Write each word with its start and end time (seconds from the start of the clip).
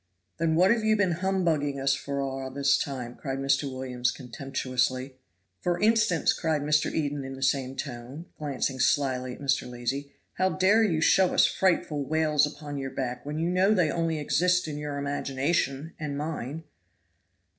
"Then 0.39 0.55
what 0.55 0.71
have 0.71 0.83
you 0.83 0.95
been 0.95 1.11
humbugging 1.21 1.79
us 1.79 1.93
for 1.93 2.21
all 2.21 2.49
this 2.49 2.75
time," 2.75 3.13
cried 3.13 3.37
Mr. 3.37 3.71
Williams 3.71 4.09
contemptuously. 4.09 5.17
"For 5.59 5.79
instance," 5.79 6.33
cried 6.33 6.63
Mr. 6.63 6.91
Eden 6.91 7.23
in 7.23 7.35
the 7.35 7.43
same 7.43 7.75
tone, 7.75 8.25
glancing 8.39 8.79
slyly 8.79 9.33
at 9.35 9.39
Mr. 9.39 9.69
Lacy, 9.69 10.11
"how 10.39 10.49
dare 10.49 10.81
you 10.83 11.01
show 11.01 11.35
us 11.35 11.45
frightful 11.45 12.03
wales 12.03 12.47
upon 12.47 12.79
your 12.79 12.89
back 12.89 13.23
when 13.27 13.37
you 13.37 13.47
know 13.51 13.75
they 13.75 13.91
only 13.91 14.17
exist 14.17 14.67
in 14.67 14.79
your 14.79 14.97
imagination 14.97 15.93
and 15.99 16.17
mine." 16.17 16.63